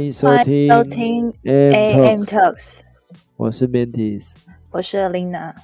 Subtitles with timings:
[0.00, 2.78] 欢迎收听收听 AM Talks，
[3.36, 4.30] 我是 Mantis。
[4.70, 5.54] 我是 Alina。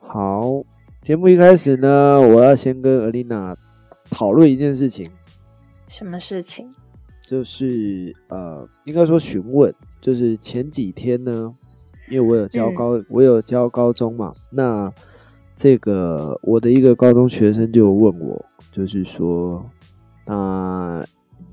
[0.00, 0.62] 好，
[1.00, 3.56] 节目一开始呢，我要先跟 Alina
[4.10, 5.10] 讨论一件事情，
[5.88, 6.68] 什么事情？
[7.22, 11.50] 就是呃，应该说询问，就是前几天呢，
[12.10, 14.92] 因为我有教高，我有教高中嘛，那
[15.56, 19.64] 这个我的一个高中学生就问我，就是说，
[20.26, 21.02] 那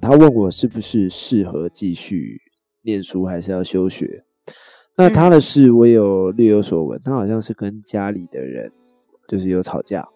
[0.02, 2.42] 他问我是不是适合继续
[2.82, 4.24] 念书，还是要休学？
[4.98, 8.72] 那他的事我有略有所闻，他好像是跟家里的人
[9.28, 10.08] 就是有吵架，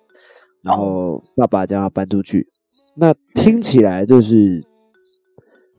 [0.64, 2.46] 然后爸爸叫他搬出去，
[2.96, 4.64] 那听起来就是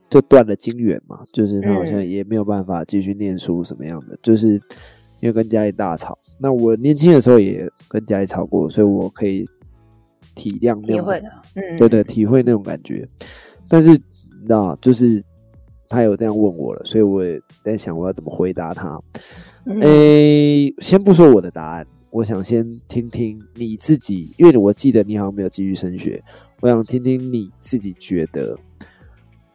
[0.09, 4.53] 就断了经缘嘛，就是他好像也没有办法继续念书什么样的，就是
[5.19, 6.17] 因为跟家里大吵。
[6.39, 9.45] 那我年轻的时候也跟家里吵过，所以我可以
[10.33, 13.07] 体谅那种，体会的，嗯，对对，体会那种感觉。
[13.69, 13.99] 但是
[14.47, 15.23] 那，就是
[15.89, 18.99] 他有这样问我了，所以我也在想我要怎么回答他。
[19.65, 26.23] 嗯诶，先不说我的答案，我想先听听你自己，因为我记得你好像没有继续升学，
[26.61, 28.57] 我想听听你自己觉得，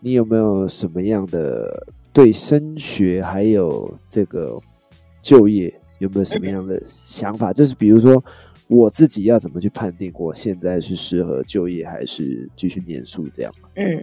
[0.00, 4.58] 你有没有什么样的对升学还有这个
[5.22, 7.50] 就业有没有什么样的想法？
[7.52, 8.22] 就是比如说
[8.72, 13.52] 我自己要怎么去判定我现在是适合就业还是继续念书这样？
[13.76, 14.02] 嗯，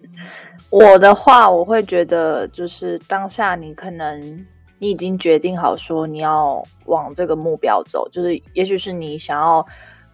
[0.70, 4.46] 我的话，我会觉得就是当下你可能
[4.78, 9.66] 你已经决定好说你要往这个目标走，就是也许是你想要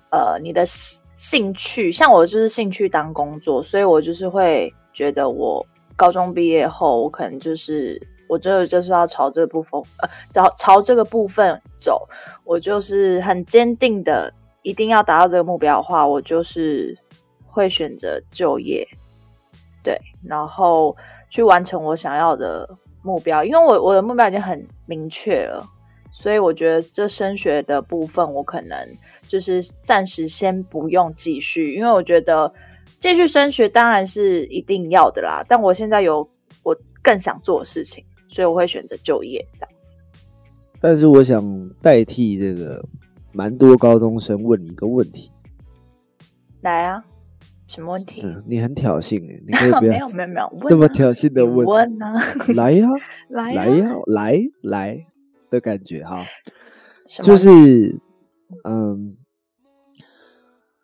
[0.09, 5.65] 呃你的兴趣，像我就是兴趣当工作，所以我就是会觉得我
[5.97, 12.07] 高中毕业后，我可能就是我觉得就是要朝这部分呃朝朝这个部分走，
[12.45, 14.33] 我就是很坚定的
[14.65, 16.97] 一定要达到这个目标的话，我就是
[17.45, 18.85] 会选择就业。
[19.83, 20.97] 对，然后
[21.29, 22.67] 去完成我想要的
[23.03, 25.63] 目标，因为我我的目标已经很明确了，
[26.11, 28.75] 所以我觉得这升学的部分，我可能
[29.27, 32.51] 就是暂时先不用继续，因为我觉得
[32.97, 36.27] 继续升学当然是一定要的啦，但我现在有
[36.63, 39.95] 我更想做的事情，所以我会选择就业这样子。
[40.81, 42.83] 但是我想代替这个
[43.35, 45.29] 蛮多高中生问你一个问题，
[46.61, 47.03] 来啊，
[47.67, 48.21] 什么问题？
[48.21, 52.13] 是你很挑衅哎，你可以不没有没有没有， 这么挑衅的你问，问啊，
[52.55, 52.87] 来 呀、
[53.27, 55.05] 来来呀、来来
[55.49, 56.25] 的感觉哈，
[57.23, 57.99] 就是
[58.63, 59.17] 嗯，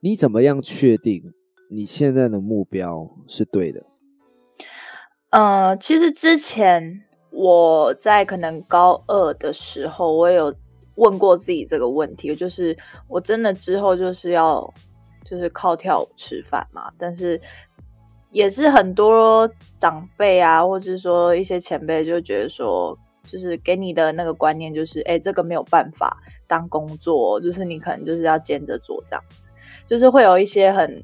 [0.01, 1.31] 你怎么样确定
[1.69, 3.85] 你现在的目标是对的？
[5.29, 10.53] 呃，其实之前我在可能高二的时候，我也有
[10.95, 14.73] 问过自己这个问题，就是我真的之后就是要
[15.25, 17.39] 就是靠跳舞吃饭嘛，但是
[18.31, 29.49] 也是很多长辈啊，或者是说一些前辈就觉得说，就是给你的那个观念就是，哎，这个没有办法当工作，就是你可能就是要兼着做这样子，
[29.87, 31.03] 就是会有一些很。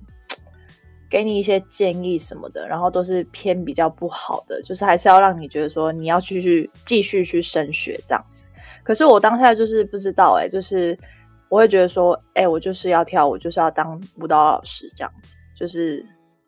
[1.10, 8.44] 给你一些建议什么的，然后都是偏比较不好的，就是还是要让你觉得说你要继续继续去升学这样子。
[8.88, 10.98] 可是我当下就是不知道、欸，就是
[11.50, 16.06] 我会觉得说，哎、我就是要跳舞，就是要当舞蹈老师这样子，就是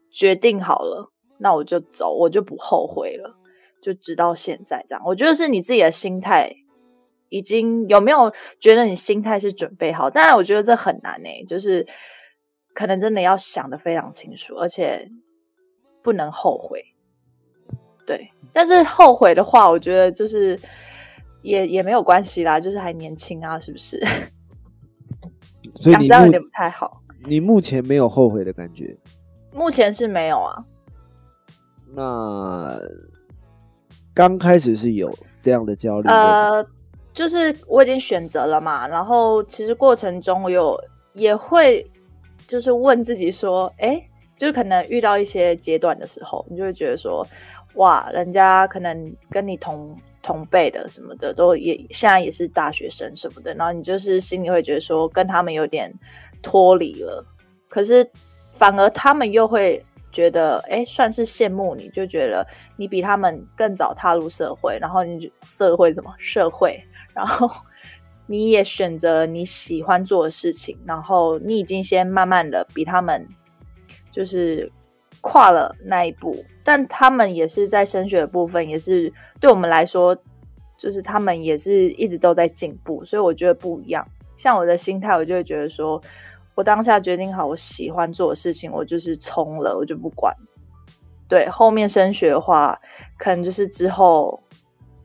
[0.10, 3.36] 决定好了，那我就走，我就不后悔了，
[3.82, 5.04] 就直到现在这样。
[5.06, 6.56] 我觉得是你自己的心态。
[7.32, 10.10] 已经有没有觉得你心态是准备好？
[10.10, 11.86] 当然，我觉得这很难诶、就是
[12.74, 15.08] 可能真的要想的非常清楚，而且
[16.02, 16.84] 不能后悔。
[18.04, 20.60] 对，但是后悔的话，我觉得就是
[21.42, 24.00] 也也没有关系啦，就是还年轻啊，是不是？
[25.76, 27.02] 所以你讲这样有点不太好。
[27.26, 28.96] 你目前没有后悔的感觉，
[29.54, 30.66] 目前是没有啊，
[31.94, 32.80] 那
[34.14, 36.66] 刚开始是有这样的焦虑，呃，
[37.14, 40.78] 就是我已经选择了嘛，然后其实过程中我有
[41.14, 41.86] 也会
[42.48, 44.02] 就是问自己说，哎，
[44.38, 47.26] 就是可能遇到一些阶段的时候，你就会觉得说，
[47.76, 55.94] 哇，人家可能跟你同同辈的什么的，都也现在也是大学生什么的，然后你就是心里会觉得说，跟他们有点
[56.42, 57.26] 脱离了，
[57.68, 58.10] 可是
[58.52, 62.46] 反而他们又会觉得，哎，算是羡慕你，就觉得
[62.76, 66.84] 你比他们更早踏入社会，然后你社会什么社会，
[67.14, 67.50] 然后
[68.26, 73.26] 你也选择你喜欢做的事情，然后你已经先慢慢的比他们
[74.12, 74.72] 就是
[75.22, 80.16] 跨了那一步，但他们也是在升学的部分，也是对我们来说，
[80.78, 84.08] 就是他们也是一直都在进步，所以我觉得不一样。
[84.36, 86.02] 像我的心态，我就会觉得说，
[86.56, 90.34] 我当下决定好我喜欢做的事情，我就是冲了，我就不管。
[91.28, 92.80] 对后面升学的话，
[93.18, 94.42] 可能就是之后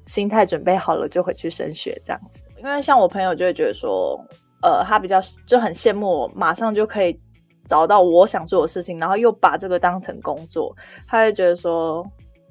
[0.07, 2.41] 心态准备好了就回去升学这样子。
[2.57, 4.19] 因为像我朋友就会觉得说，
[4.63, 7.21] 呃，他比较就很羡慕我，马上就可以
[7.67, 10.75] 找到我想做的事情，然后又把这个当成工作，
[11.07, 12.07] 他会觉得说。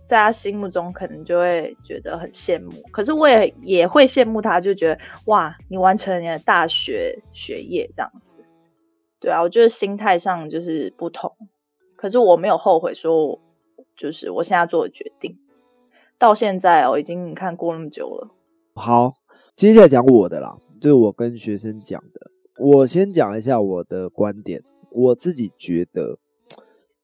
[0.06, 2.72] 在他心目中，可能就会觉得很羡慕。
[2.92, 8.36] 可是我也也会羡慕他，就觉得哇，你完成了你的大学学业这样子。
[9.22, 11.32] 对啊，我觉得心态上就是不同。
[11.96, 13.40] 可是我没有后悔，说
[13.96, 15.40] 就是我现在做的决定，
[16.20, 18.28] 到现在哦，已经你看过那么久了。
[18.76, 19.14] 好，
[19.56, 22.20] 接下来讲我的啦，就是我跟学生讲的。
[22.60, 24.62] 我先讲一下我的观点，
[24.94, 26.18] 我自己觉得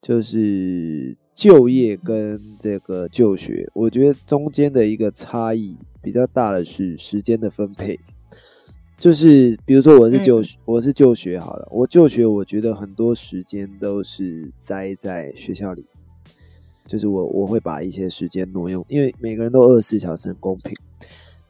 [0.02, 1.18] 就是。
[1.40, 7.98] 就业跟这个就学，我觉得中间的一个差异比较大的是时间的分配。
[8.98, 15.86] 就是比如说我是就我是就学好了，我就学，我觉得很多时间都是栽在学校里。
[16.86, 20.76] 就是我我会把一些时间挪用，因为每个人都二十四小时很公平，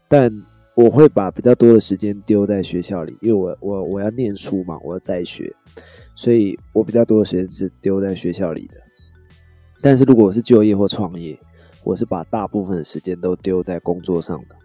[0.07, 0.31] 但
[0.75, 5.51] 我会把比较多的时间丢在学校里，因为我我我要念书嘛，我要在学，
[6.19, 8.73] 所以我比较多的时间是丢在学校里的。
[9.81, 11.39] 但是如果我是就业或创业，
[11.85, 14.55] 我是把大部分的时间都丢在工作上的，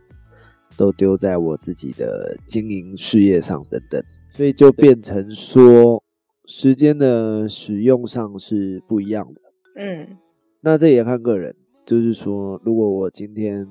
[0.76, 4.02] 都丢在我自己的经营事业上等等，
[4.32, 6.02] 所以就变成说
[6.44, 9.40] 时间的使用上是不一样的。
[9.76, 10.16] 嗯，
[10.60, 11.54] 那这也看个人，
[11.86, 13.68] 就是说，如果我今天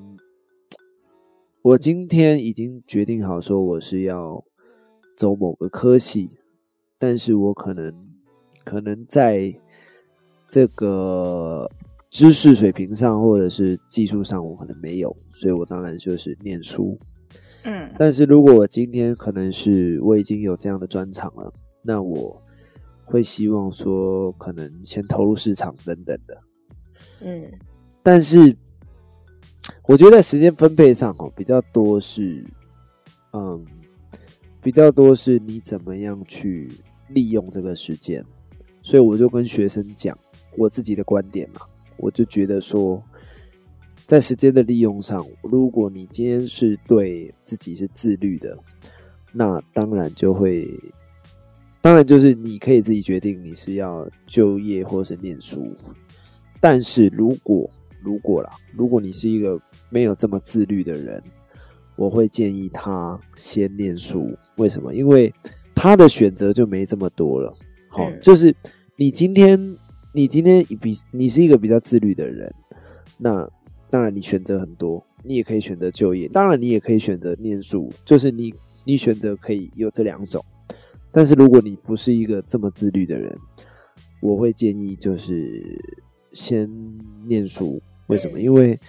[1.62, 4.41] 我今天已经决定好说我是要
[5.18, 6.29] 走某个科系，
[7.03, 7.94] 但是我可能
[8.63, 9.53] 可能在。
[10.50, 11.67] 这个
[12.11, 16.95] 知识水平上，或者是技术上，我可能没有，所以我当然就是念书。
[17.63, 21.51] 嗯，但是如果我今天可能是我已经有这样的专长了，
[21.81, 22.39] 那我
[23.03, 26.39] 会希望说，可能先投入市场等等的。
[27.21, 27.51] 嗯，
[28.03, 28.55] 但是
[29.88, 32.45] 我觉得时间分配上哦，比较多是，
[33.31, 33.65] 嗯，
[34.61, 36.69] 比较多是你怎么样去
[37.09, 38.23] 利用这个时间，
[38.81, 40.17] 所以我就跟学生讲。
[40.55, 41.61] 我自己的观点嘛，
[41.97, 43.01] 我就觉得说，
[44.05, 48.55] 在时间的利用上，如果你今天是对自己是自律的，
[49.31, 50.69] 那当然就会，
[51.81, 55.75] 当然就是你可以自己决定你是要就业或是念书。
[56.61, 57.67] 但是如果
[58.03, 59.59] 如果啦，如果你是一个
[59.89, 61.19] 没有这么自律的人，
[61.95, 64.38] 我会建议他先念书。
[64.57, 64.94] 为什么？
[64.94, 65.33] 因为
[65.75, 67.54] 他的选择就没这么多了。
[67.90, 68.56] 好，就是
[68.96, 69.78] 你今天。
[70.16, 72.54] 你今天比你是一个比较自律的人，
[73.18, 73.50] 那
[73.90, 78.54] 当然你选择很多，你也可以选择就业，当然你也可以选择念书，就是你
[78.86, 80.46] 你选择可以有这两种。
[81.12, 83.36] 但是如果你不是一个这么自律的人，
[84.22, 85.64] 我会建议就是
[86.31, 86.70] 先
[87.25, 87.81] 念书。
[88.06, 88.40] 为什么？
[88.40, 88.80] 因为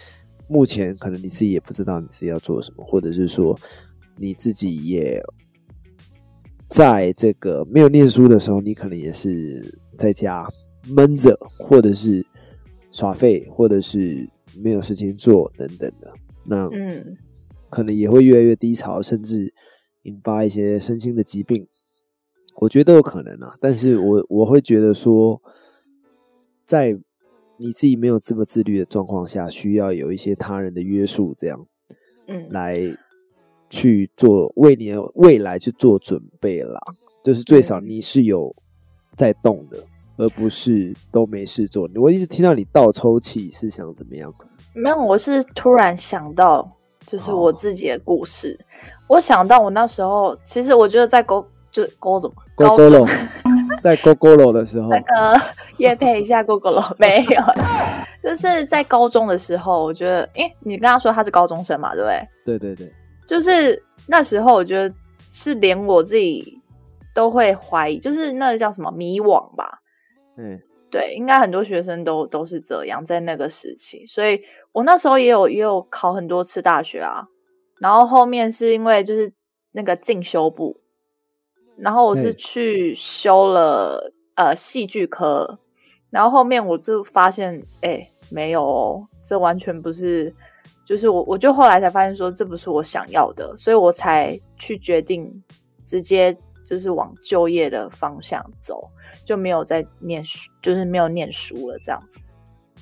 [0.47, 3.59] 目前可能你自己也不知道你自己要做什么，或者是说
[4.19, 5.23] 你自己也
[6.69, 10.47] 在这个没有念书的时候，你可能也是在家。
[10.87, 12.23] 闷着，或者是
[12.93, 14.29] 耍废，或者是
[14.63, 16.13] 没有事情做等等的，
[16.45, 17.17] 那嗯，
[17.71, 19.51] 可能也会越来越低潮，甚至
[20.03, 21.67] 引发一些身心的疾病。
[22.57, 23.55] 我觉得都有可能啊。
[23.63, 25.41] 但是我我会觉得说，
[26.67, 26.93] 在
[27.57, 31.67] 你自己没有这么自律的状况下，需要有一些他人的约束，这样
[32.29, 32.95] 嗯，来
[33.75, 36.81] 去做为你的未来去做准备啦。
[37.25, 38.55] 就是最少你是有
[39.17, 39.79] 在动的。
[40.17, 41.91] 而不是都没事做。
[41.97, 44.33] 我一直听到你倒抽气，是想怎么样？
[44.73, 46.65] 没有，我是突然想到，
[47.05, 48.57] 就是我自己的故事。
[49.09, 53.05] 我想到我那时候，其实我觉得在勾就勾什么勾勾楼，
[53.83, 55.41] 在勾勾楼的时候， 那个
[55.79, 57.43] 夜配一下勾勾楼 没有？
[58.23, 62.29] 就是在高中的时候，我觉得，哎，你刚刚说他是高中生嘛，对不对？
[62.45, 62.93] 对对对，
[63.27, 66.61] 就是那时候，我觉得是连我自己
[67.15, 69.81] 都会怀疑，就是那个叫什么迷惘吧。
[70.37, 77.29] 嗯，对，应该很多学生都都是这样，在那个时期，所以我那时候也有也有考很多次大学啊，
[77.79, 79.33] 然后后面是因为就是
[79.73, 80.77] 那个进修部，
[81.77, 85.59] 然后我是去修了呃戏剧科，
[86.11, 90.35] 然后后面我就发现，哎，没有，哦这完全不是，
[90.85, 95.43] 就是我我就后来才发现说这不是我想要的，所以我才去决定
[95.85, 96.37] 直接。
[96.67, 98.91] 就是往就业的方向走，
[99.23, 102.23] 就没有再念书，就是没有念书了这样子。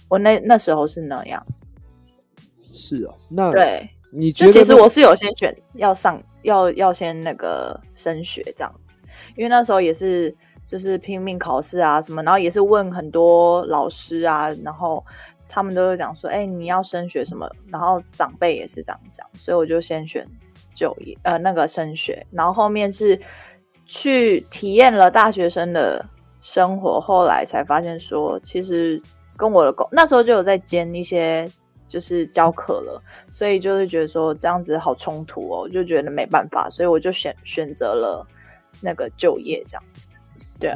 [0.09, 1.45] 我那那时候是那样。
[2.65, 8.99] 是啊，那对，你觉得其实我是有先选要上，要要先那个升学这样子，
[9.35, 10.33] 因为那时候也是
[10.65, 15.05] 就是拼命考试啊什么，然后也是问很多老师啊，然后
[15.55, 20.27] 他们都会讲说，哎，你要升学什么，然后长辈也是这样讲，所以我就先选
[20.75, 23.21] 就业，呃，那个升学，然后后面是
[23.85, 26.03] 去体验了大学生的
[26.41, 28.99] 生活，后来才发现说，其实
[29.37, 31.47] 跟我的工那时候就有在兼一些
[31.87, 38.27] 就是教课了，所以就是觉得说这样子好冲突哦，就觉得没办法，所以我就选选择了
[38.81, 40.09] 那个就业这样子。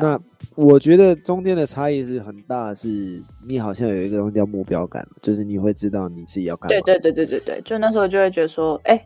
[0.00, 0.18] 那
[0.54, 6.68] 我觉得中间的差异是很大，是你好像有一个东西叫目标感，就是你会知道你自己要干嘛。
[6.68, 9.04] 对对对对对对，就那时候就会觉得说，哎，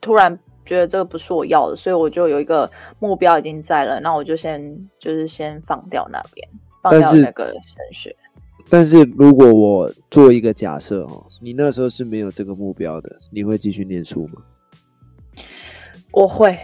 [0.00, 6.48] 突然觉得这个不是我要的，所以我就有一个目标已经在了，那我就先就是先放掉那边，
[6.82, 8.14] 放掉那个升学。
[8.70, 14.42] 但是如果我做一个假设哦，你那时候是没有这个目标的，你会继续念书吗？
[16.10, 16.58] 我会，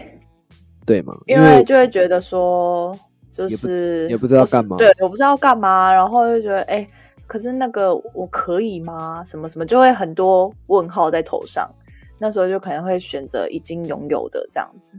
[0.87, 1.15] 对吗？
[1.27, 2.99] 因为就会觉得说。
[3.31, 6.87] 就是也不知道干嘛，对，我不知道干嘛，然后就觉得，哎，
[7.29, 9.23] 可是那个我可以吗？
[9.25, 11.71] 什么什么，就会很多问号在头上。
[12.19, 14.95] 那时候就可能会选择已经拥有的这样子，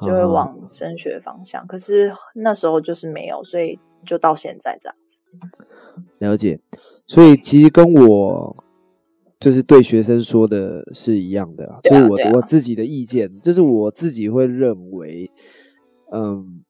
[0.00, 1.64] 就会往升学方向。
[1.66, 5.22] 可是那时候就是没有，所以就到现在这样子。
[6.18, 6.58] 了解，
[7.06, 8.56] 所以其实跟我
[9.38, 15.30] 就是对学生说的是一样的，就是我我自己的意见，就是我自己会认为，
[16.10, 16.64] 嗯。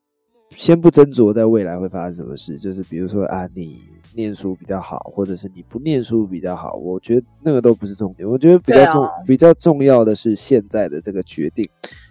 [0.56, 3.80] 先不斟酌在未来会发生什么事，就是比如说啊，你
[4.14, 8.28] 念书比较好，或者是你不念书比较好，我觉得那个都不是重点。
[8.28, 11.68] 我觉得比较重比较重要的是现在的这个决定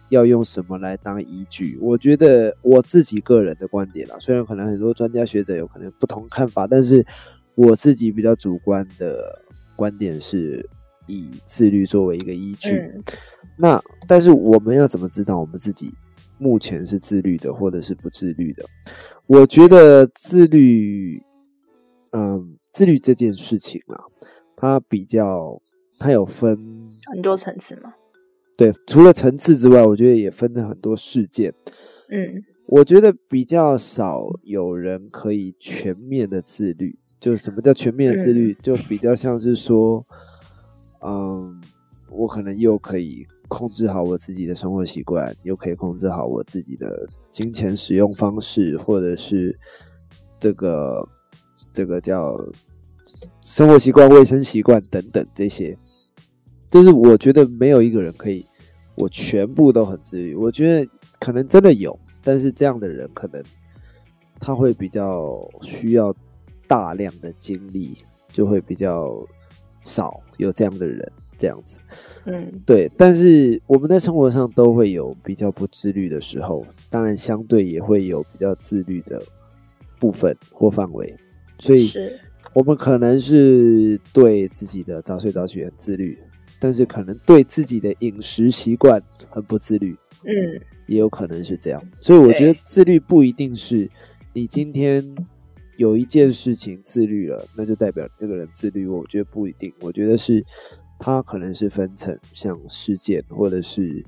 [0.08, 1.78] 要用什么来当依据。
[1.82, 7.06] 我觉得我自己个人的观点啦，虽然可能很多专家学者有可能不同看法，但是
[7.56, 9.42] 我自己比较主观的
[9.76, 10.66] 观点是
[11.08, 12.90] 以自律作为一个依据。
[13.58, 15.94] 那但是我们要怎么知道我们自己？
[16.40, 18.64] 目前是自律的，或者是不自律的。
[19.28, 21.22] 我觉得自律，
[22.12, 24.02] 嗯，自律这件事情啊，
[24.56, 25.62] 它比较，
[26.00, 26.58] 它有分
[27.12, 27.94] 很多层次嘛？
[28.58, 31.54] 对，除了层次之外，我觉得也分了很多事件。
[32.10, 36.98] 嗯，我觉得比较少有人可以全面的自律。
[37.20, 38.54] 就什么叫全面的自律？
[38.62, 40.06] 就比较像是说，
[41.02, 41.62] 嗯，
[42.10, 43.28] 我可能又可以。
[43.50, 49.58] 控制好我自己的生活习惯，又可以控制好我自己的金钱使用方式，或者是
[50.40, 51.06] 这个
[51.74, 52.40] 这个叫
[53.42, 55.76] 生活习惯、卫生习惯等等这些，
[56.70, 58.46] 就是我觉得没有一个人可以
[58.96, 60.36] 我全部都很自律。
[60.36, 60.90] 我觉得
[61.20, 63.44] 可能真的有，但是这样的人可能
[64.40, 66.16] 他会比较需要
[66.68, 69.12] 大量的精力，就会比较
[69.84, 71.12] 少有这样的人。
[71.40, 71.80] 这样子，
[72.26, 79.24] 嗯，对，但是我们在生活上都会有比较不自律的时候，当然相对也会有比较自律的
[80.00, 81.16] 部分或范围，
[81.60, 81.90] 所以
[82.54, 86.20] 我们可能是对自己的早睡早起很自律，
[86.60, 93.90] 但是可能对自己的饮食习惯很不自律，嗯，也有可能是这样，所以我觉得自律不一定是
[94.34, 95.04] 你今天
[95.78, 100.46] 有一件事情自律了，那就代表这个人自律，我觉得不一定，我觉得是。
[101.00, 104.04] 它可能是分成像事件，或者是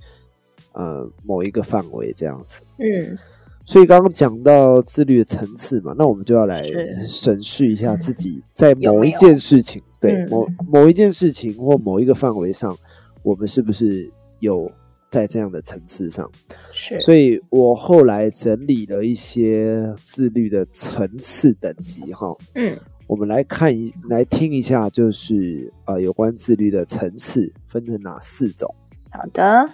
[0.74, 2.62] 呃某一个范围这样子。
[2.78, 3.18] 嗯，
[3.66, 6.62] 所以刚刚讲到自律的层次嘛，那我们就要来
[7.08, 12.78] 审视一下自己在某一件事情，对某某一件事情或某一个范围上，
[13.24, 14.70] 我们是不是有
[15.10, 16.30] 在这样的层次上？
[16.74, 17.00] 是。
[17.00, 22.36] 所以我后来整理了一些自律的层次等级，哈。
[22.56, 22.78] 嗯。
[23.12, 28.74] 我们来看一来听一下，就是呃，有关自律的层次分成哪四种？
[29.12, 29.70] 好的，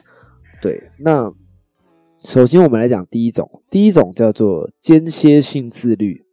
[0.60, 1.32] 对，那
[2.26, 6.26] 首先我们来讲第一种，第一种叫做间歇性自律。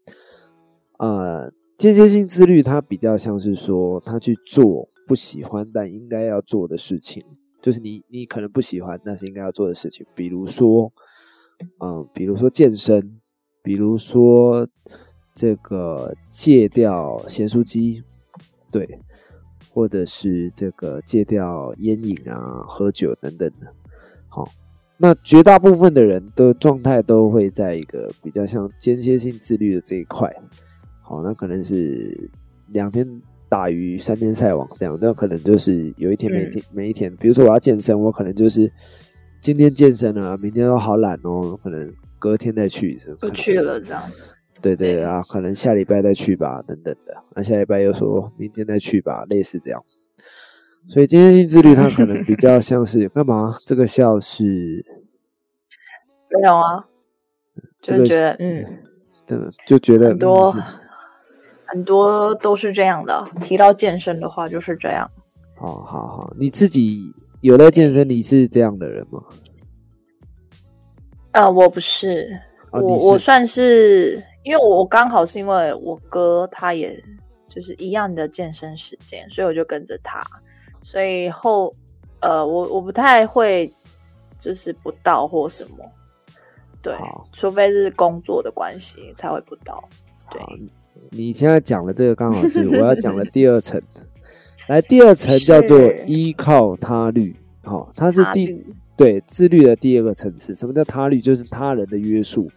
[0.96, 1.46] 啊，
[1.76, 7.23] 间歇性自律，它比较像是说，他去做不喜欢但应该要做的事情，
[7.61, 10.90] 就是你你可能不喜欢，但是应该要做的事情，比如说，
[11.80, 13.20] 嗯，比如说健身，
[13.62, 14.66] 比如说。
[15.34, 18.02] 这个戒掉咸酥鸡，
[18.70, 18.88] 对，
[19.70, 23.66] 或者是这个戒掉烟瘾啊、喝酒等等的。
[24.28, 24.48] 好，
[24.96, 30.32] 那绝大部分的人的状态都会在一个比较像间歇性自律的这一块。
[31.02, 32.30] 好，那可能是
[32.68, 33.06] 两天
[33.48, 38.70] 打鱼三天晒网这样，那可能就是有一天每天每一天，比如说我要健身，我可能就是
[39.40, 44.30] 今天健身了，明天都好懒哦，可能隔天再去，不去了这样子。
[44.64, 47.14] 对对啊，可能下礼拜再去吧，等等的。
[47.37, 49.85] 那下礼拜又说明天再去吧，类似这样。
[50.88, 53.54] 所以今天性自律，它可能比较像是 干嘛？
[53.66, 54.83] 这个笑是
[56.33, 56.87] 没有啊，
[57.83, 58.64] 就觉得嗯，
[59.26, 60.50] 真的就觉得很多
[61.66, 63.23] 很多都是这样的。
[63.42, 65.11] 提到健身的话，就是这样。
[65.56, 68.09] 好好好，你自己有在健身？
[68.09, 69.23] 你是这样的人吗？
[71.33, 72.40] 呃，我不是，
[72.71, 77.02] 我我算是，因为我刚好是因为我哥他也
[77.48, 80.24] 就是一样的健身时间，所以我就跟着他。
[80.80, 81.74] 所以后
[82.20, 83.72] 呃，我我不太会
[84.38, 85.84] 就是不到或什么，
[86.80, 86.94] 对，
[87.32, 89.82] 除非是工作的关系才会不到。
[90.30, 90.40] 对，
[91.10, 93.80] 你现在讲的这个刚好是我要讲的 第二层。
[94.66, 98.64] 来，第二层叫做依靠他律，好，它是第
[98.96, 100.54] 对自律的第二个层次。
[100.54, 101.20] 什么叫他律？
[101.20, 102.50] 就是他人的约束。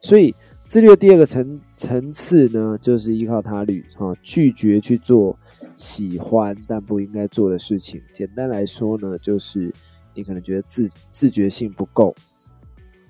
[0.00, 0.34] 所以
[0.66, 5.38] 自律的第二个层层次呢，就是依靠他律，哈，拒绝去做
[5.76, 8.02] 喜欢但不应该做的事情。
[8.12, 9.72] 简单来说呢，就是
[10.14, 12.14] 你可能觉得自自觉性不够，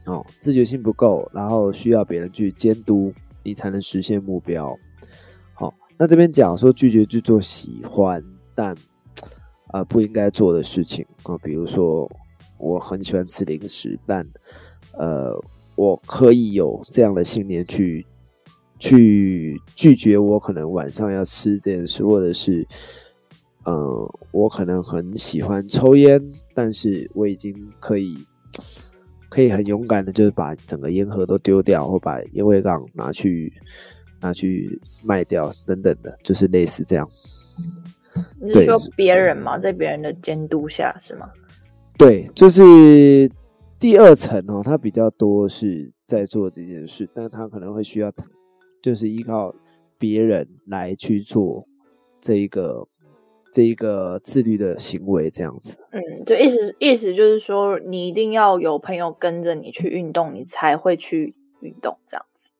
[0.04, 4.76] 哦，自觉性不够，然后需要别人去监督你才能实现目标。
[5.54, 8.22] 好那这边讲说拒绝去做喜欢
[8.54, 8.74] 但
[9.68, 12.10] 啊不应该做的事情啊，比如说
[12.58, 14.26] 我很喜欢吃零食，但
[14.98, 15.32] 呃
[15.76, 18.06] 我可以有这样的信念去
[18.78, 22.66] 去拒绝我可能晚上要吃这件事，或者是
[23.64, 26.20] 呃我可能很喜欢抽烟，
[26.54, 28.16] 但是我已经可以
[29.28, 33.52] 可以很勇敢的，就是把整个烟盒都丢掉，或把烟灰缸拿去。
[34.20, 37.06] 拿去卖掉等等的，就是类似这样。
[38.40, 39.58] 你是说别人吗？
[39.58, 41.28] 在别人的监督下是吗？
[41.98, 43.30] 对，就是
[43.84, 48.10] 第二层哦，他比较多是在做这件事，但他可能会需要，
[48.82, 49.54] 就是依靠
[49.98, 51.62] 别人来去做
[52.18, 52.82] 这一个
[53.52, 55.76] 这一个自律的行为，这样子。
[55.90, 62.50] 嗯，就意思意思就是说，你一定要有朋友跟着你去运动，你才会去运动，这样子。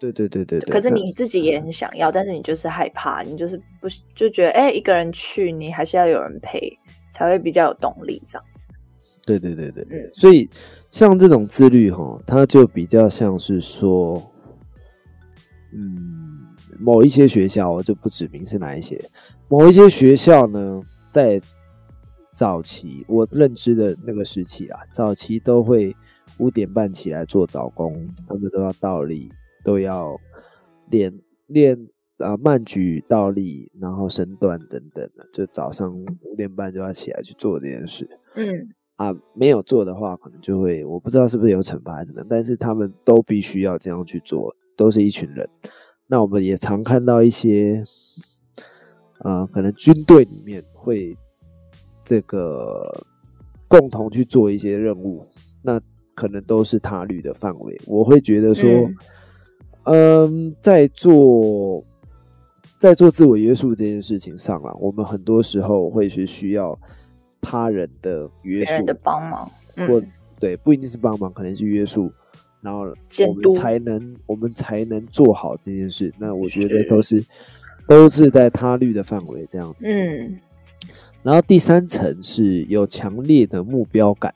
[0.00, 6.76] 对对对对，可是你自己也很想要，但是你就是害怕，你就是不就觉得哎，一个人去，你还是要有人陪，
[7.12, 8.66] 才会比较有动力这样子。
[9.26, 10.48] 对对对对，嗯，所以
[10.90, 14.22] 像这种自律哈，它就比较像是说，
[15.72, 16.46] 嗯，
[16.78, 19.02] 某一些学校我就不指明是哪一些，
[19.48, 20.80] 某一些学校呢，
[21.10, 21.40] 在
[22.32, 25.94] 早期我认知的那个时期啊，早期都会
[26.38, 29.30] 五点半起来做早功，他们都要倒立。
[29.64, 30.18] 都要
[30.90, 31.86] 练练
[32.18, 38.10] 啊，慢举、倒立，然后身段等等的，就早上五点半就要起来去做这件事。
[38.34, 45.48] 嗯，啊，没有做的话，可能就会我不知道是不是有惩罚还是怎么样，但是他们都必须要这样去做，都是一群人。
[46.06, 47.82] 那我们也常看到一些，
[49.20, 51.16] 呃，可能军队里面会
[52.04, 53.04] 这个
[53.68, 55.24] 共同去做一些任务，
[55.62, 55.80] 那
[56.14, 57.80] 可能都是他律的范围。
[57.86, 58.68] 我会觉得说。
[59.84, 61.84] 嗯，在做
[62.78, 66.78] 在做自我约束这件事情上啊，我们很多时候会是需要
[67.42, 69.50] 他人的约束的帮忙，
[69.86, 70.02] 或
[70.40, 72.10] 对，不一定是帮忙，可能是约束，
[72.62, 72.86] 然后
[73.28, 76.10] 我们才能我们才能做好这件事。
[76.18, 77.22] 那我觉得都是
[77.86, 79.86] 都是在他律的范围这样子。
[79.86, 80.38] 嗯，
[81.22, 84.34] 然后第三层是有强烈的目标感。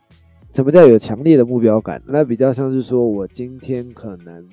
[0.53, 1.99] 什么叫有强烈的目标感？
[2.05, 4.47] 那比较像是说我今天可能。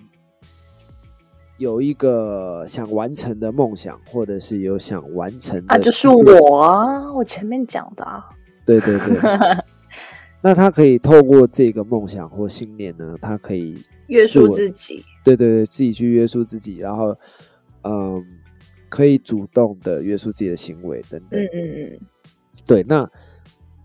[1.57, 8.29] 有一个想完成的梦想，或者是有想完成的啊，就是我啊，我前面讲的啊，
[8.65, 9.17] 对对对，
[10.43, 17.17] 那他可以透过这个梦想或信念呢，他可以约束自己，对对对，自己去约束自己，然后
[17.83, 18.25] 嗯，
[18.89, 22.01] 可以主动的约束自己的行为等等，嗯嗯嗯，
[22.67, 23.09] 对，那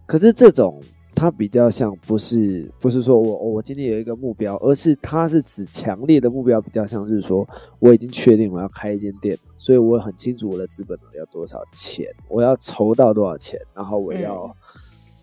[0.05, 0.81] 可是这种。
[1.19, 7.45] 它比较像不是不是说我我今天有一个目标，而是它是指强烈的目标，比较像是说
[7.79, 14.55] 我已经确定我要开一间店，所以我很清楚我的资本要多少钱，我要筹到多少钱，然后我要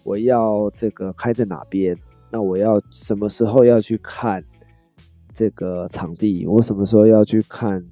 [0.03, 1.97] 我要这个开在哪边，
[2.31, 4.45] 那我要什么时候要去看
[5.33, 7.83] 这个场地，我什么时候要去看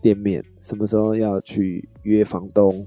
[0.00, 2.84] 店面，什么时候要去约房东。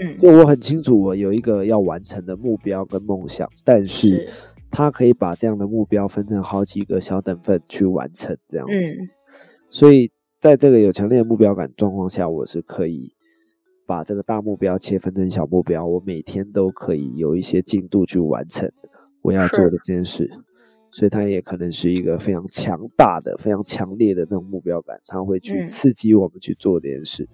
[0.00, 4.28] 嗯，就我很清楚，我有一个要完成的目标跟梦想，但是
[4.70, 8.96] 他可以把这样的目标分成好几个小等份去完成，这样子。
[8.96, 9.08] 嗯，
[9.70, 13.14] 所以在这个有强烈的目标感状况下，我是可以
[13.86, 18.70] 把这个大目标切分成小目标，我每天都可以有一些进度去完成
[19.22, 20.30] 我要做的这件事。
[20.90, 27.28] 所以它也可能是一个非常强大的、非常强烈的那种目标感，它会去刺激我们去做这件事。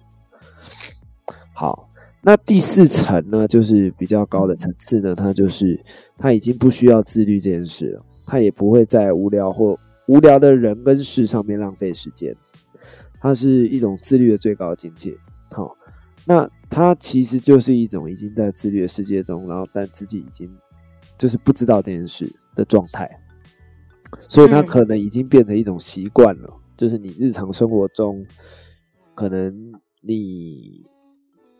[1.53, 1.89] 好。
[2.27, 5.79] 那第四层呢，就是比较高的层次呢，它就是
[6.17, 12.35] 他已经不需要自律这件事了，他也不会在无聊或无聊的人跟事上面浪费时间，
[13.19, 15.15] 它是一种自律的最高境界。
[15.51, 15.77] 好，
[16.25, 20.51] 那它其实就是一种已经在自律的世界中，然后但自己已经
[21.19, 23.07] 就是不知道这件事的状态，
[24.27, 28.25] 所以它可能已经变成一种习惯了，就是你日常生活中
[29.13, 30.83] 可能你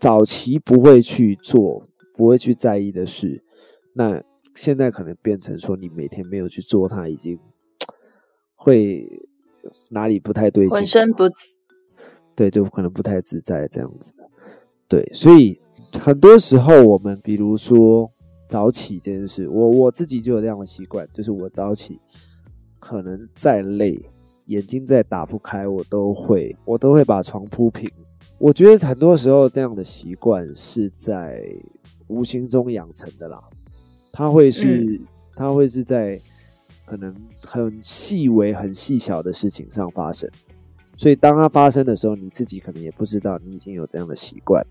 [0.06, 3.44] 早期不会去做、不会去在意的事，
[3.94, 4.22] 那
[4.54, 7.40] 现在可能变成说你每天没有去做，它已经。
[8.54, 9.04] 会
[9.90, 10.70] 哪里不太对劲？
[10.70, 11.24] 浑身不
[12.36, 14.14] 对，就可能不太自在这样子。
[14.88, 15.60] 对，所以
[16.00, 18.08] 很多时候我们，比如说
[18.48, 22.00] 早起这件事，我我自己就有这样的习惯，就是我早起，
[22.80, 24.00] 可能再累，
[24.46, 27.90] 眼睛再打不开，我都会我都会把床铺平。
[28.38, 31.44] 我觉得很多时候这样的习惯是在
[32.08, 33.44] 无形中养成的啦，
[34.12, 35.00] 它会是
[35.36, 36.22] 它会是在。
[36.88, 40.30] 可能很细微、很细小的事情上发生，
[40.96, 44.64] 所以当它发生的时候，你自己可能也不知道你已经有这样的习惯。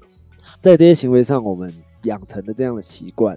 [0.62, 1.74] 在这些行为上，我们
[2.04, 3.36] 养成的这样的习惯，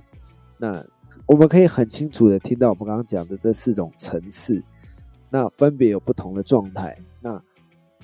[0.59, 0.85] 那
[1.25, 4.61] 我们可以很清楚的听到我们刚刚讲的这四种层次，
[5.31, 6.95] 那分别有不同的状态。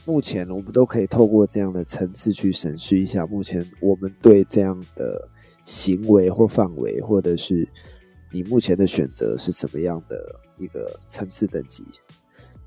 [0.06, 5.28] 那目前我们都可以透过这样的层次去审视一下，目前我们对这样的
[5.64, 7.68] 行为或范围，或者是
[8.32, 10.40] 你目前的选择是什么样的。
[10.60, 11.84] 一个层次等级，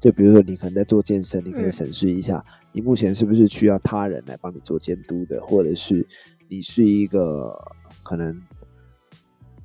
[0.01, 6.05] 就比如说你可能在做健身，你可以审视一下，你目前是不是需要他人来帮你做监督的，或者是
[6.49, 7.57] 你是一个
[8.03, 8.37] 可能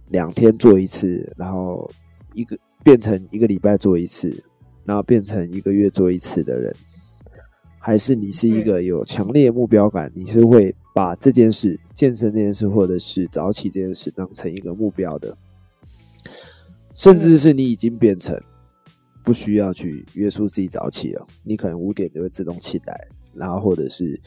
[0.09, 1.89] 两天做一次，然后
[2.35, 4.31] 一个变成一个礼拜做一次，
[4.85, 6.71] 然后变成一个月做一次的人，
[7.83, 15.35] 还是你是一个有强烈目标感，你是会把这件事健身这件事，或者是早起这件事当成一个目标的。
[16.93, 18.39] 甚至是你已经变成
[19.23, 24.19] 不需要去约束自己早起了，你可能五点就会自动起来，然后或者是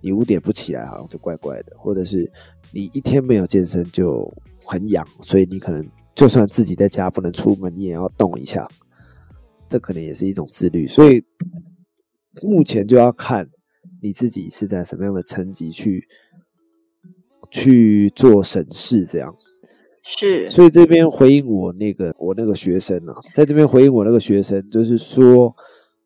[0.00, 2.30] 你五点不起来好像就怪怪的，或者是
[2.70, 4.32] 你一天没有健身就
[4.64, 8.68] 很痒，所以你可能就算自己在家不能出门，你也要动一下，
[9.68, 10.86] 这可能也是一种自律。
[10.86, 11.24] 所以
[12.42, 13.48] 目前就要看
[14.02, 16.06] 你自己是在什么样的层级去
[17.50, 19.34] 去做审视，这样。
[20.02, 25.54] 是，所以这边回应我那个我那个学生呢，在这边回应我那个学生，就是说，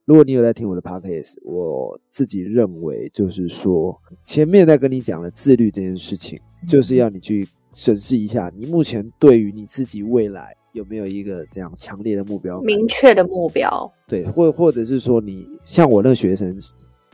[0.04, 6.36] 如果你有在听我的 podcast，我自己认为就是说，前面在跟你讲的自律这件事情，
[6.68, 16.54] 就是要你去审视一下，你目前对于你自己未来有没有一个这样强烈的目标，明确的目标，对，或或者是说，你像我那个学生，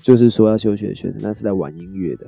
[0.02, 2.26] 就是说要休学的学生，他是在玩音乐的，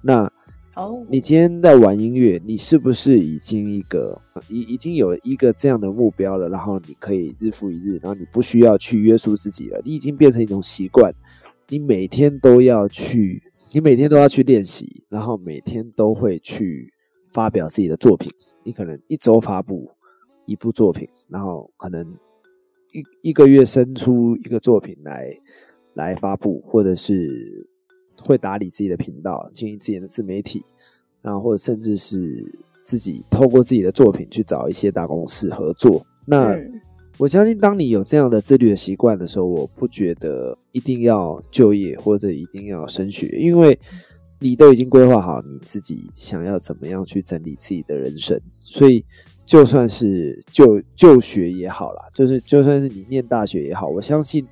[0.00, 0.30] 那。
[0.76, 6.50] 哦，你今天在玩音乐，你是不是已经一个已已经有一个这样的目标了？
[6.50, 11.10] 然后你可以日复一日，然后你不需要去约束自己了，你已经变成一种习惯，
[11.70, 16.92] 你每天都要去，你每天都要去练习，然后每天都会去
[17.32, 18.30] 发表自己的作品。
[18.62, 19.90] 你可能一周发布
[20.46, 22.06] 一部作品，然后可能
[22.92, 25.36] 一一个月生出一个作品来
[25.94, 27.66] 来发布，或者是。
[28.18, 30.64] 会打理自己的频道，经营自己的自媒体，
[31.20, 32.42] 然后或者甚至是
[32.82, 36.02] 自己透过自己的作品去找一些大公司合作。
[36.24, 36.56] 那
[37.18, 43.78] 我相信，当你有这样的自律的习惯的时候，我不觉得一定要就业或者一定要升学，因为
[44.40, 48.40] 你都已经规划好你自己想要怎么样去整理自己的人生。
[48.60, 49.04] 所以，
[49.46, 54.46] 就算是就就学也好啦，就是就算是你念大学也好，我相信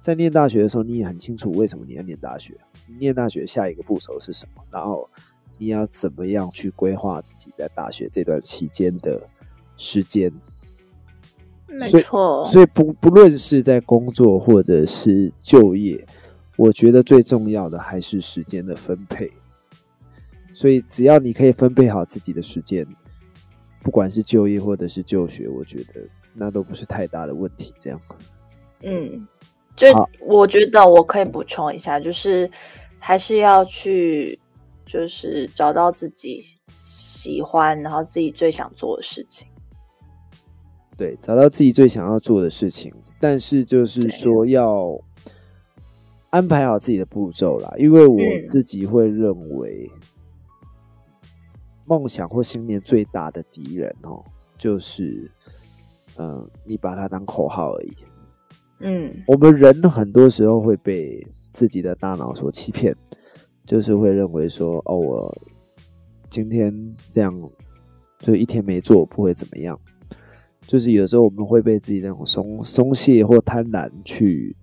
[0.00, 2.56] 在念大学的时候，你也很清楚为什么你要念大学。
[2.86, 4.62] 你念大学下一个步骤是什么？
[4.70, 5.10] 然后
[5.58, 9.20] 你要怎么样去规划自己在大学这段期间的
[9.76, 10.32] 时间？
[11.66, 16.06] 没错，所以不不论是在工作或者是就业，
[16.56, 19.28] 我觉得最重要的还是时间的分配。
[20.54, 22.86] 所以只要你可以分配好自己的时间，
[23.86, 27.72] 不管是就业或者是就学，我觉得那都不是太大的问题。
[27.80, 28.00] 这样，
[28.82, 29.24] 嗯。
[29.76, 29.86] 就
[30.22, 32.50] 我觉得我可以补充一下，就是
[32.98, 34.36] 还是要去，
[34.86, 36.42] 就是找到自己
[36.82, 39.46] 喜欢，然后自己最想做的事情。
[40.96, 44.98] 对，找到自己最想要做的事情，但是就是说要
[46.30, 47.72] 安排好自己的步骤啦。
[47.76, 48.18] 因为我
[48.50, 49.88] 自己会认为，
[51.86, 54.22] 梦想或信念最大的敌人哦，
[54.58, 55.30] 就是
[56.18, 57.92] 嗯，你把它当口号而已。
[58.80, 62.94] 嗯，我们人很多时候会被自己的大脑所欺骗，
[63.64, 65.38] 就是会认为说，哦，我
[66.28, 67.32] 今天这样
[68.18, 69.78] 就一天没做不会怎么样。
[70.60, 74.56] 就是有时候我们会被自己那种松松懈或贪婪去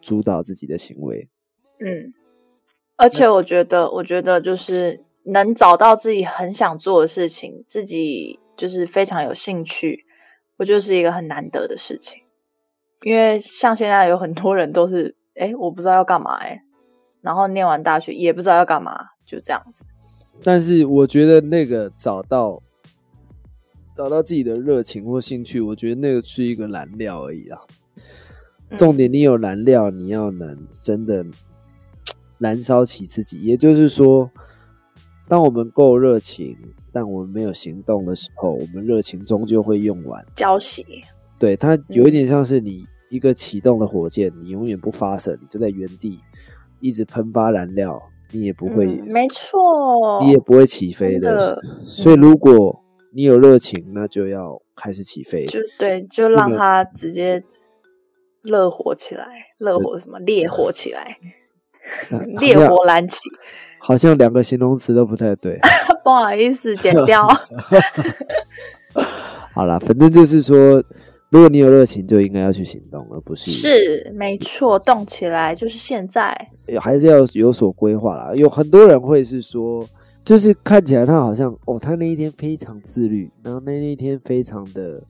[0.00, 1.28] 主导自己的行为。
[1.80, 2.14] 嗯，
[2.96, 10.04] 而且我觉得，我觉得就是能找到自己很想做的事情，自己就是非常有兴趣，
[10.56, 12.22] 我觉得是一个很难得的事情。
[13.02, 16.62] 因为像现在有很多人都是，哎，我不知道要干嘛，哎，
[17.20, 18.92] 然后念完大学也不知道要干嘛，
[19.26, 19.86] 就这样子。
[20.42, 22.62] 但是我觉得那个找到。
[23.96, 27.58] 找到自己的热情或兴趣，我觉得那个是一个燃料而已啊。
[28.78, 31.26] 重点，你有燃料，你要能真的
[32.38, 33.42] 燃烧起自己。
[33.42, 34.30] 也就是说，
[35.30, 36.56] 当我们够热情，
[36.92, 40.84] 但我们没有行动的时候，我们热情终究会用完，浇熄。
[41.38, 46.18] 对，它有一点像是你一个启动的火箭，你永远不发射，你就在原地
[46.80, 51.62] 一直喷发燃料，你也不会，没错，你也不会起飞的。
[51.86, 55.46] 所以如果你有热情，那就要开始起飞。
[55.46, 57.40] 就对，就让它直接
[58.42, 61.16] 热火起来，热火什么烈火起来，
[62.40, 63.20] 烈火燃起。
[63.80, 65.58] 好像两个形容词都不太对，
[66.04, 67.26] 不好意思，剪掉。
[69.52, 70.82] 好了，反正就是说，
[71.30, 76.32] 如果你有热情，就应该要去行动，而不是是没错，动起来就是现在。
[76.80, 78.32] 还是要有所规划啦。
[78.34, 79.84] 有很多人会是说。
[80.22, 85.02] 就是看起来他好像哦，他那一天非常自律，然后那那一天非常的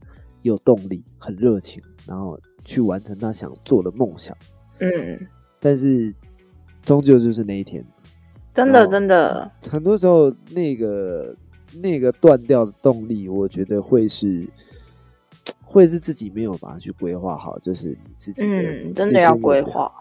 [0.43, 4.35] 有动力，很热情，然后去完成他想做的梦想。
[4.79, 4.89] 嗯，
[5.59, 6.15] 但是
[6.83, 7.85] 终究就是那一天，
[8.55, 11.35] 真的真的，很多时候那个
[11.81, 14.47] 那个断掉的动力，我觉得会是
[15.63, 19.93] 会是自己没有把它去规划好，就是你自己嗯，真的要规划，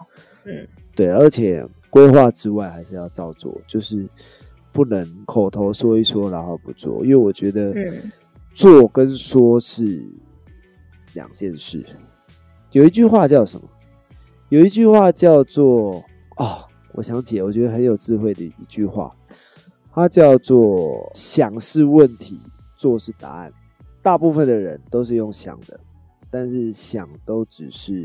[0.44, 4.08] 嗯，对，而且规划之外还是要照做，就是。
[4.72, 7.74] 不能口头说一说，然后不做，因为我觉得
[8.54, 10.00] 做跟说是
[11.12, 11.84] 两件事。
[12.70, 13.68] 有一句话叫什么？
[14.48, 16.00] 有一句话叫做
[16.38, 19.14] “哦，我想起，我觉得很有智慧的一句话，
[19.92, 22.40] 它叫做‘想是问题，
[22.76, 23.52] 做是答案’。
[24.02, 25.78] 大部分的人都是用想的，
[26.30, 28.04] 但是想都只是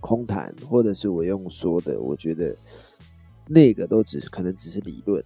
[0.00, 2.54] 空谈，或者是我用说的，我觉得
[3.48, 5.22] 那个都只可能只是理论。”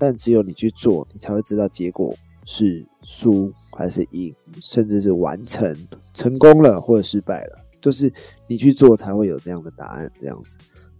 [0.00, 4.32] 但只有你去做，你才会知道结果是输还是赢，
[4.62, 5.76] 甚至是完成
[6.14, 8.08] 成功了或者失败了，就是
[8.46, 10.56] 你去做才会有这样的答案这样子。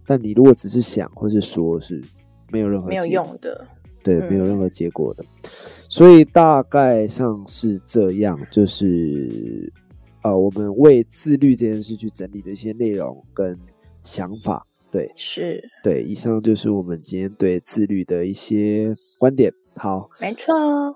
[0.09, 2.03] 但你如果只是想或是说，是
[2.51, 3.63] 没有任何没有用的，
[4.01, 5.23] 对，没有任何结果的。
[5.87, 9.71] 所以大概上是这样，就是
[10.23, 13.55] 呃，我们为自律这件事去整理的一些内容跟
[14.01, 14.65] 想法。
[14.89, 19.53] 对，是，对，以上就是我们今天对自律的一些观点。
[19.75, 20.51] 好，没错。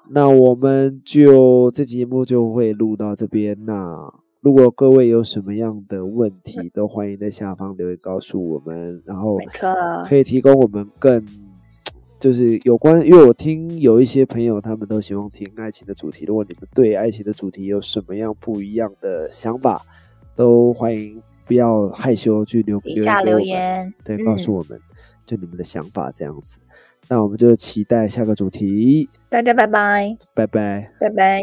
[0.10, 3.56] 那我们就这节目就会录到这边。
[3.65, 4.12] 那
[4.43, 9.01] 如果各位有什么样的问题，都欢迎在下方留言告诉我们。
[9.06, 9.38] 然后，
[10.06, 11.25] 可以提供我们更
[12.19, 16.25] 就是有关，因为我听有一些朋友他们都喜欢听爱情的主题。
[16.25, 19.82] 如果你们对爱情的主题有什么样不一样的想法，
[20.36, 21.23] 都欢迎。
[21.45, 24.79] 不要害羞，去留底下留言，对，告诉我们
[25.25, 26.58] 就你们的想法这样子。
[27.10, 29.10] 那我们就期待下个主题。
[29.27, 31.41] 大家拜拜，拜拜，拜拜。